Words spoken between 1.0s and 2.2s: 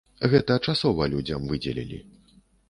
людзям выдзелілі.